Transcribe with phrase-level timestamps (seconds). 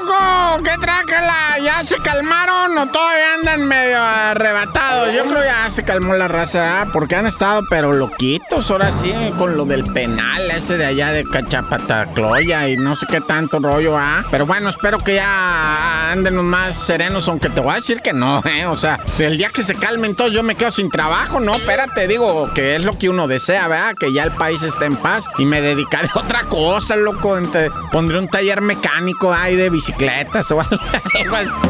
[0.00, 0.62] ¿Qué, loco?
[0.62, 1.56] ¿Qué trácala?
[1.62, 5.14] ¿Ya se calmaron o todavía andan medio arrebatados?
[5.14, 6.88] Yo creo ya se calmó la raza, ¿ah?
[6.92, 11.24] porque han estado pero loquitos ahora sí, con lo del penal ese de allá de
[11.24, 14.24] Cachapatacloya y no sé qué tanto rollo, ¿ah?
[14.30, 18.42] Pero bueno, espero que ya anden más serenos, aunque te voy a decir que no,
[18.44, 18.66] ¿eh?
[18.66, 21.52] O sea, el día que se calmen todos yo me quedo sin trabajo, ¿no?
[21.52, 23.94] Espérate, digo que es lo que uno desea, ¿verdad?
[23.98, 27.38] Que ya el país esté en paz y me dedicaré a otra cosa, loco.
[27.92, 30.78] Pondré un taller mecánico, ahí de bicicletas o algo.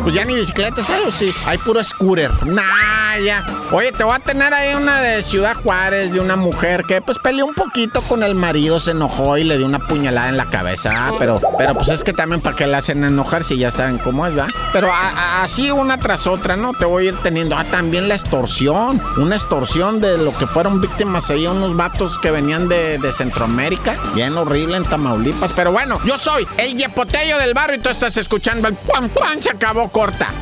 [0.03, 1.33] Pues, ya ni bicicletas hay, o sí.
[1.47, 2.31] Hay puro scooter.
[2.47, 3.45] Nah, ya.
[3.73, 7.19] Oye, te voy a tener ahí una de Ciudad Juárez, de una mujer que pues
[7.19, 10.47] peleó un poquito con el marido, se enojó y le dio una puñalada en la
[10.47, 10.91] cabeza.
[10.93, 13.99] Ah, pero, pero pues es que también para que la hacen enojar si ya saben
[13.99, 14.47] cómo es, ¿va?
[14.73, 16.73] Pero así una tras otra, ¿no?
[16.73, 17.57] Te voy a ir teniendo.
[17.57, 19.01] Ah, también la extorsión.
[19.19, 23.97] Una extorsión de lo que fueron víctimas ahí, unos vatos que venían de, de Centroamérica.
[24.15, 25.53] Bien horrible en Tamaulipas.
[25.53, 29.43] Pero bueno, yo soy el yepotello del barrio y tú estás escuchando el pan pan,
[29.43, 30.33] se acabó corta.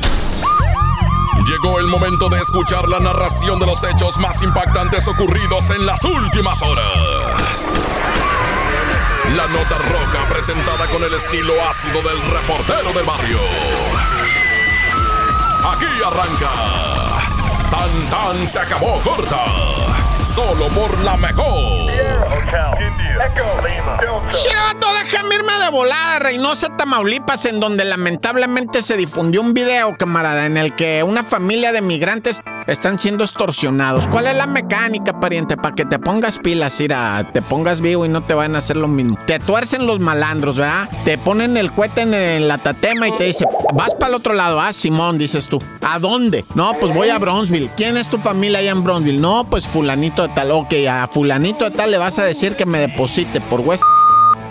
[1.45, 6.03] Llegó el momento de escuchar la narración de los hechos más impactantes ocurridos en las
[6.03, 7.71] últimas horas.
[9.35, 13.39] La nota roja presentada con el estilo ácido del reportero del barrio.
[15.71, 16.49] Aquí arranca.
[17.69, 19.45] Tan tan se acabó corta.
[20.23, 21.91] Solo por la mejor.
[24.31, 30.47] Chivato, déjame irme de volada Reynosa, Tamaulipas, en donde lamentablemente se difundió un video, camarada,
[30.47, 34.07] en el que una familia de migrantes están siendo extorsionados.
[34.07, 35.55] ¿Cuál es la mecánica, pariente?
[35.55, 38.77] Para que te pongas pilas, ira, te pongas vivo y no te van a hacer
[38.77, 39.15] lo mismo.
[39.27, 40.89] Te tuercen los malandros, ¿verdad?
[41.05, 44.59] Te ponen el cohete en, la tatema y te dice, vas para el otro lado,
[44.59, 45.61] ah, Simón, dices tú.
[45.81, 46.45] ¿A dónde?
[46.55, 47.69] No, pues voy a Bronzeville.
[47.77, 49.21] ¿Quién es tu familia allá en Bronzeville?
[49.21, 50.49] No, pues fulanito de tal.
[50.49, 53.83] Ok, a fulanito de tal le vas a decir que me deposite por West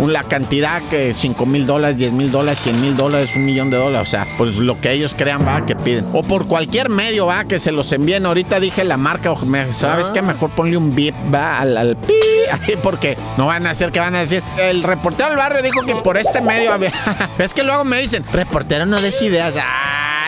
[0.06, 3.76] la cantidad que 5 mil dólares, 10 mil dólares, 100 mil dólares, un millón de
[3.76, 4.08] dólares.
[4.08, 6.06] O sea, pues lo que ellos crean, va, que piden.
[6.12, 8.24] O por cualquier medio, va, que se los envíen.
[8.26, 9.32] Ahorita dije la marca,
[9.72, 10.22] ¿sabes qué?
[10.22, 12.14] Mejor ponle un bip, va, al, al pi,
[12.82, 14.42] porque no van a hacer que van a decir.
[14.58, 16.92] El reportero del barrio dijo que por este medio había.
[17.38, 19.54] es que luego me dicen, reportero no des ideas.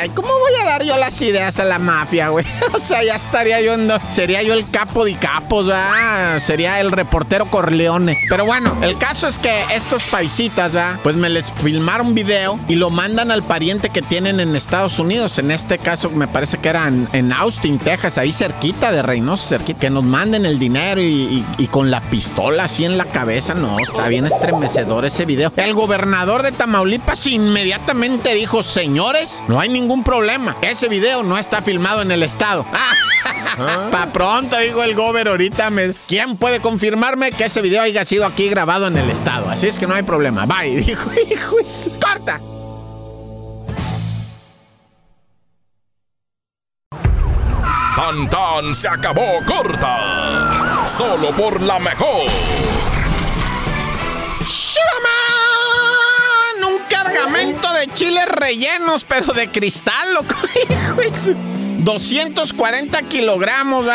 [0.01, 2.47] Ay, ¿cómo voy a dar yo las ideas a la mafia, güey?
[2.73, 3.93] O sea, ya estaría yo en...
[4.09, 6.39] Sería yo el capo de capos, ¿verdad?
[6.39, 8.17] Sería el reportero Corleone.
[8.31, 10.99] Pero bueno, el caso es que estos paisitas, ¿verdad?
[11.03, 15.39] Pues me les filmaron video y lo mandan al pariente que tienen en Estados Unidos.
[15.39, 19.81] En este caso, me parece que era en, Austin, Texas, ahí cerquita de Reynosa, cerquita.
[19.81, 23.53] Que nos manden el dinero y, y con la pistola así en la cabeza.
[23.53, 25.53] No, está bien estremecedor ese video.
[25.57, 30.57] El gobernador de Tamaulipas inmediatamente dijo, señores, no hay ningún problema.
[30.63, 32.65] Ese video no está filmado en el estado.
[32.73, 33.89] ¿Ah?
[33.91, 35.71] Pa' pronto, dijo el gober ahorita.
[35.71, 35.93] Me...
[36.07, 39.51] ¿Quién puede confirmarme que ese video haya sido aquí grabado en el estado?
[39.51, 40.47] Así es que no hay problema.
[40.47, 41.57] Bye, dijo, hijo,
[42.01, 42.41] corta.
[47.97, 50.85] Tan tan se acabó corta.
[50.87, 52.31] Solo por la mejor.
[57.21, 60.35] Cargamento de chiles rellenos, pero de cristal, loco.
[61.83, 63.87] 240 kilogramos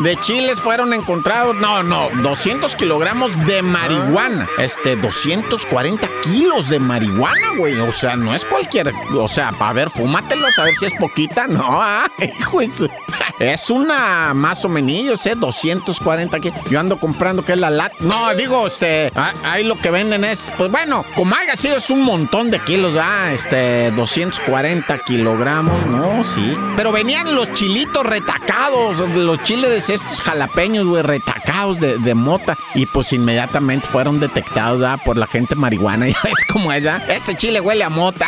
[0.00, 1.54] de chiles fueron encontrados.
[1.54, 4.48] No, no, 200 kilogramos de marihuana.
[4.58, 7.78] Este, 240 kilos de marihuana, güey.
[7.78, 8.92] O sea, no es cualquier.
[9.14, 11.46] O sea, a ver, fúmatelos, a ver si es poquita.
[11.46, 15.34] No, ah, hijo, es, una más o menos, ¿eh?
[15.36, 16.58] 240 kilos.
[16.70, 17.92] Yo ando comprando que es la lat.
[18.00, 19.12] No, digo, este,
[19.44, 22.94] ahí lo que venden es, pues bueno, como haya sido, es un montón de kilos,
[22.94, 23.32] ¿verdad?
[23.32, 26.56] Este, 240 kilogramos, no, sí.
[26.76, 32.56] Pero venía los chilitos retacados, los chiles de estos jalapeños, güey, retacados de, mota.
[32.74, 36.06] Y pues inmediatamente fueron detectados por la gente marihuana.
[36.12, 36.98] Ya ves cómo es, ¿ya?
[37.08, 38.26] Este chile huele a mota.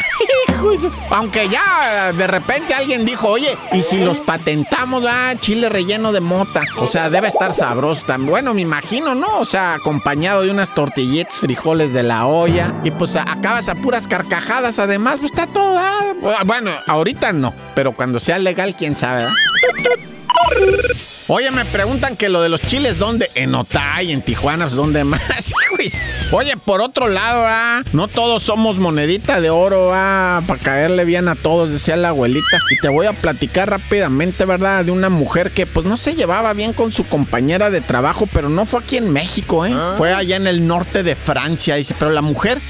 [1.11, 6.21] Aunque ya de repente alguien dijo, oye, ¿y si los patentamos, ah, chile relleno de
[6.21, 6.61] mota?
[6.79, 8.31] O sea, debe estar sabroso también.
[8.31, 9.39] Bueno, me imagino, ¿no?
[9.39, 12.73] O sea, acompañado de unas tortillitas, frijoles de la olla.
[12.85, 16.15] Y pues acabas a puras carcajadas, además, pues está toda.
[16.45, 19.27] Bueno, ahorita no, pero cuando sea legal quién sabe,
[21.27, 23.31] Oye, me preguntan que lo de los chiles, ¿dónde?
[23.35, 25.23] En Otay, en Tijuana, pues, ¿dónde más?
[26.33, 27.83] Oye, por otro lado, ¿ah?
[27.93, 30.43] no todos somos monedita de oro, ¿ah?
[30.47, 32.59] para caerle bien a todos, decía la abuelita.
[32.71, 34.85] Y te voy a platicar rápidamente, ¿verdad?
[34.85, 38.51] De una mujer que pues no se llevaba bien con su compañera de trabajo, pero
[38.51, 39.73] no fue aquí en México, ¿eh?
[39.75, 39.95] Ah.
[39.97, 42.61] Fue allá en el norte de Francia, dice, pero la mujer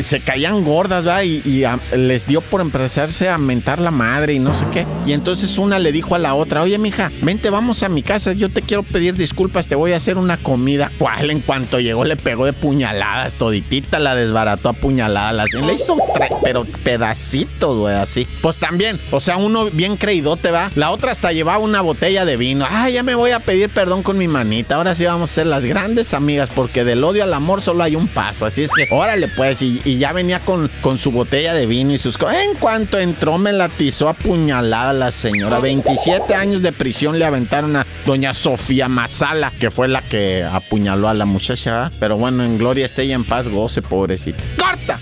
[0.00, 1.24] se caían gordas, ¿verdad?
[1.24, 4.86] Y, les dio por empezarse a mentar la madre y no sé qué.
[5.04, 8.32] Y entonces una le dijo a la otra, oye, mija, vente, vamos a mi casa,
[8.32, 10.92] yo te quiero pedir disculpas, te voy a hacer una comida.
[10.98, 11.30] ¿Cuál?
[11.30, 15.52] En cuanto llegó le pegó de puñaladas, toditita la desbarató a puñaladas.
[15.52, 15.96] Le hizo,
[16.42, 18.26] pero pedacitos, güey, así.
[18.40, 20.70] Pues también, o sea, uno bien creídote, va.
[20.76, 22.66] La otra hasta llevaba una botella de vino.
[22.70, 24.76] Ah, ya me voy a pedir perdón con mi manita.
[24.76, 27.96] Ahora sí vamos a ser las grandes amigas, porque del odio al amor solo hay
[27.96, 28.46] un paso.
[28.46, 31.98] Así es que, órale, pues, y, ya venía con, con su botella de vino y
[31.98, 32.36] sus cosas.
[32.44, 35.58] En cuanto entró, me latizó a puñalada la señora.
[35.58, 41.08] 27 años de prisión le aventaron a doña Sofía Mazala, que fue la que apuñaló
[41.08, 41.90] a la muchacha.
[41.98, 44.42] Pero bueno, en gloria esté y en paz goce, pobrecita.
[44.58, 44.98] ¡Corta!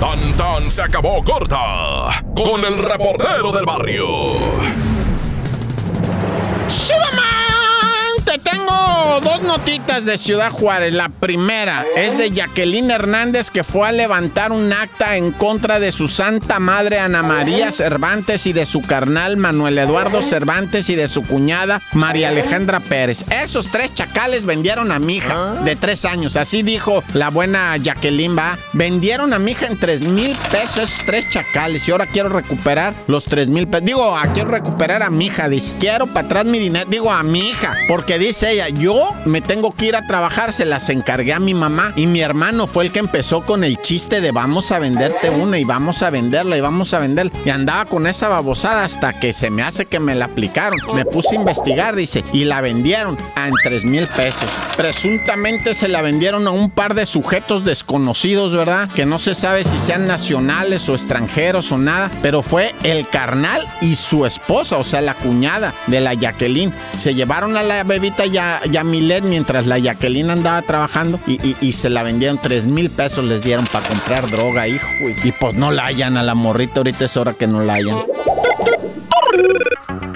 [0.00, 4.06] Tan tan se acabó corta con el reportero del barrio.
[8.24, 10.94] Te tengo dos notitas de Ciudad Juárez.
[10.94, 15.92] La primera es de Jacqueline Hernández que fue a levantar un acta en contra de
[15.92, 21.06] su santa madre Ana María Cervantes y de su carnal Manuel Eduardo Cervantes y de
[21.06, 23.26] su cuñada María Alejandra Pérez.
[23.30, 25.62] Esos tres chacales vendieron a mi hija ah.
[25.62, 26.36] de tres años.
[26.36, 28.56] Así dijo la buena Jacqueline, va.
[28.72, 32.94] Vendieron a mi hija en tres mil pesos esos tres chacales y ahora quiero recuperar
[33.06, 33.84] los tres mil pesos.
[33.84, 35.48] Digo, ah, quiero recuperar a mi hija.
[35.48, 36.88] Dice, quiero para atrás mi dinero.
[36.88, 37.74] Digo, a mi hija.
[37.88, 41.54] Porque dice ella, yo me tengo que ir a trabajar, se las encargué a mi
[41.54, 45.30] mamá y mi hermano fue el que empezó con el chiste de vamos a venderte
[45.30, 47.32] una y vamos a venderla y vamos a venderla.
[47.44, 50.78] Y andaba con esa babosada hasta que se me hace que me la aplicaron.
[50.94, 54.50] Me puse a investigar, dice, y la vendieron a en 3 mil pesos.
[54.76, 58.88] Presuntamente se la vendieron a un par de sujetos desconocidos, ¿verdad?
[58.94, 63.66] Que no se sabe si sean nacionales o extranjeros o nada, pero fue el carnal
[63.80, 66.72] y su esposa, o sea, la cuñada de la Jacqueline.
[66.96, 71.88] Se llevaron a la bebita ya, ya Milet mientras la Jacqueline andaba trabajando y, se
[71.88, 74.86] la vendieron 3 mil pesos les dieron para comprar droga, hijo.
[75.24, 77.96] Y pues no la hayan a la morrita, ahorita es hora que no la hayan.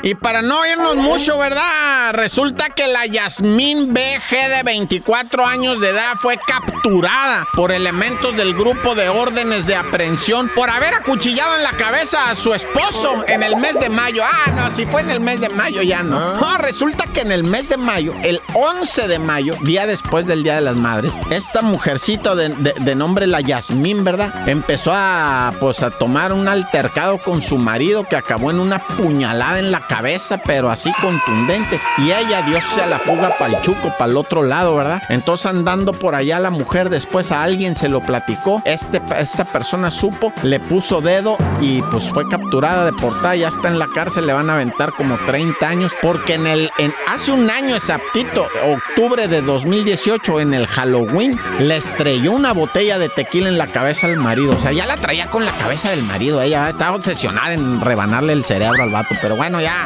[0.07, 2.13] Y para no irnos mucho, ¿verdad?
[2.13, 8.55] Resulta que la Yasmín BG de 24 años de edad fue capturada por elementos del
[8.55, 13.43] grupo de órdenes de aprehensión por haber acuchillado en la cabeza a su esposo en
[13.43, 14.23] el mes de mayo.
[14.25, 16.17] Ah, no, si fue en el mes de mayo ya no.
[16.17, 16.39] Ah.
[16.41, 20.45] No, resulta que en el mes de mayo, el 11 de mayo, día después del
[20.45, 24.49] Día de las Madres, esta mujercito de, nombre la Yasmín, ¿verdad?
[24.49, 29.59] Empezó a, pues, a tomar un altercado con su marido que acabó en una puñalada
[29.59, 31.81] en la cabeza cabeza, pero así contundente.
[31.99, 35.03] Y ella dio a la fuga para el chuco, para el otro lado, ¿verdad?
[35.09, 38.61] Entonces andando por allá la mujer, después a alguien se lo platicó.
[38.65, 43.79] Este, esta persona supo, le puso dedo y pues fue capturada, deportada, ya está en
[43.79, 47.49] la cárcel, le van a aventar como 30 años, porque en el, en, hace un
[47.49, 53.57] año exactito, octubre de 2018, en el Halloween, le estrelló una botella de tequila en
[53.57, 54.55] la cabeza al marido.
[54.57, 56.43] O sea, ya la traía con la cabeza del marido.
[56.43, 59.15] Ella estaba obsesionada en rebanarle el cerebro al vato.
[59.23, 59.86] Pero bueno, ya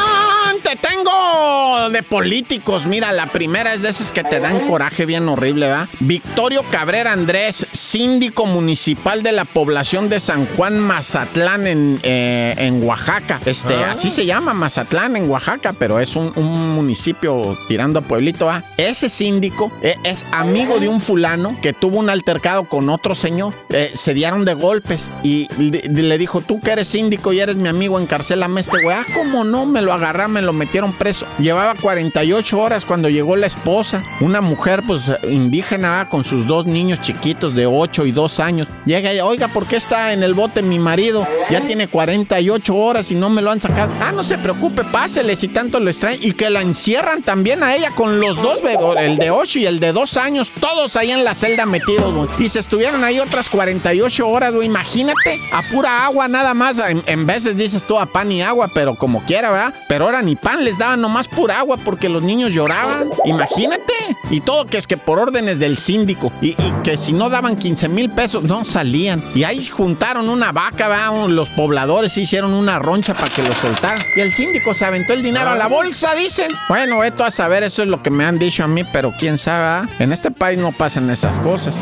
[0.75, 2.85] tengo de políticos.
[2.85, 5.87] Mira, la primera es de esas que te dan coraje bien horrible, ¿va?
[5.99, 12.83] Victorio Cabrera Andrés, síndico municipal de la población de San Juan Mazatlán en, eh, en
[12.83, 13.39] Oaxaca.
[13.45, 13.91] Este, ah.
[13.91, 18.63] así se llama Mazatlán en Oaxaca, pero es un, municipio tirando a pueblito, ¿va?
[18.77, 23.53] Ese síndico eh, es amigo de un fulano que tuvo un altercado con otro señor.
[23.69, 27.69] Eh, se dieron de golpes y le, dijo, tú que eres síndico y eres mi
[27.69, 28.95] amigo, encarcelame este güey.
[28.95, 29.65] Ah, ¿cómo no?
[29.65, 31.25] Me lo agarra, me lo metieron preso.
[31.39, 37.01] Llevaba 48 horas cuando llegó la esposa, una mujer pues indígena con sus dos niños
[37.01, 38.67] chiquitos de 8 y 2 años.
[38.85, 41.25] Llega ella, oiga, ¿por qué está en el bote mi marido?
[41.49, 43.91] Ya tiene 48 horas y no me lo han sacado.
[43.99, 46.19] Ah, no se preocupe, pásele si tanto lo extraen.
[46.21, 48.59] Y que la encierran también a ella con los dos,
[48.99, 52.49] el de 8 y el de 2 años, todos ahí en la celda metidos, Y
[52.49, 54.67] se estuvieron ahí otras 48 horas, güey.
[54.67, 56.79] Imagínate, a pura agua nada más.
[57.07, 59.73] En, veces dices tú a pan y agua, pero como quiera, ¿verdad?
[59.87, 63.09] Pero ahora ni pan les daban nomás pura agua porque los niños lloraban.
[63.25, 63.93] Imagínate.
[64.29, 66.31] Y todo que es que por órdenes del síndico.
[66.41, 69.23] Y, que si no daban 15 mil pesos, no salían.
[69.35, 73.99] Y ahí juntaron una vaca, los pobladores hicieron una roncha para que lo soltaran.
[74.15, 76.49] Y el síndico se aventó el dinero a la bolsa, dicen.
[76.69, 79.37] Bueno, esto a saber, eso es lo que me han dicho a mí, pero quién
[79.37, 79.87] sabe.
[79.99, 81.77] En este país no pasan esas cosas.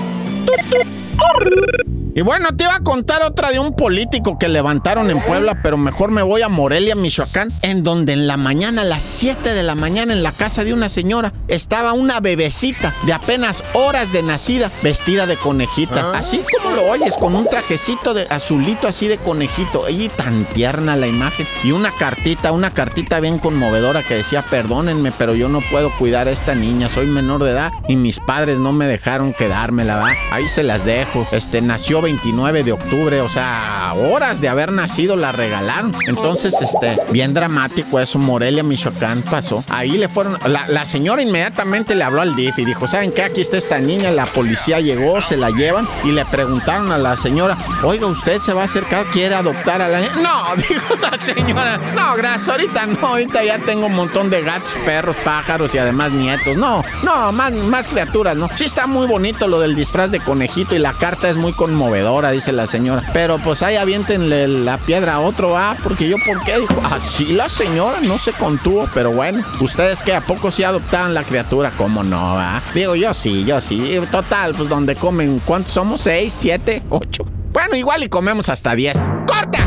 [2.20, 5.78] Y bueno, te iba a contar otra de un político que levantaron en Puebla, pero
[5.78, 9.64] mejor me voy a Morelia, Michoacán, en donde en la mañana, a las 7 de
[9.64, 14.22] la mañana, en la casa de una señora, estaba una bebecita de apenas horas de
[14.22, 16.12] nacida, vestida de conejita.
[16.12, 16.18] Ah.
[16.18, 19.88] Así como lo oyes, con un trajecito de azulito así de conejito.
[19.88, 21.48] Y tan tierna la imagen.
[21.64, 26.28] Y una cartita, una cartita bien conmovedora que decía, perdónenme, pero yo no puedo cuidar
[26.28, 30.14] a esta niña, soy menor de edad y mis padres no me dejaron quedármela, ¿va?
[30.34, 31.26] Ahí se las dejo.
[31.32, 35.94] Este, nació 29 de octubre, o sea, horas de haber nacido la regalaron.
[36.08, 39.64] Entonces, este, bien dramático eso, Morelia, Michoacán pasó.
[39.70, 43.22] Ahí le fueron, la, señora inmediatamente le habló al DIF y dijo, ¿saben qué?
[43.22, 47.16] Aquí está esta niña, la policía llegó, se la llevan y le preguntaron a la
[47.16, 50.16] señora, oiga, ¿usted se va a acercar, quiere adoptar a la niña?
[50.16, 54.72] No, dijo la señora, no, gracias, ahorita no, ahorita ya tengo un montón de gatos,
[54.84, 56.58] perros, pájaros y además nietos.
[56.58, 58.50] No, no, más, más criaturas, ¿no?
[58.56, 61.89] Sí está muy bonito lo del disfraz de conejito y la carta es muy conmovedora,
[62.32, 63.04] dice la señora.
[63.14, 66.60] Pero pues ahí aviéntenle la piedra a otro, ah, porque yo, ¿por qué?
[66.60, 71.14] Dijo, así la señora no se contuvo, pero bueno, ustedes que a poco sí adoptaban
[71.14, 72.62] la criatura, ¿cómo no, ah?
[72.74, 74.00] Digo, yo sí, yo sí.
[74.12, 76.02] Total, pues donde comen, ¿cuántos somos?
[76.02, 77.26] ¿Seis, siete, ocho?
[77.52, 78.98] Bueno, igual y comemos hasta diez.
[79.28, 79.60] ¡Corta!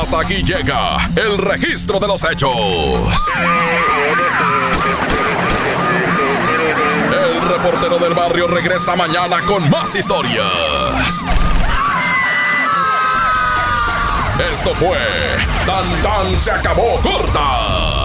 [0.00, 2.50] Hasta aquí llega el registro de los hechos
[7.44, 11.24] reportero del barrio regresa mañana con más historias.
[14.52, 14.98] Esto fue
[15.66, 18.03] Tan Tan se acabó corta